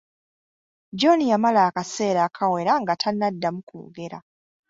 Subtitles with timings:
[0.99, 4.17] John yamala akaseera akawera nga tanaddamu kwogera.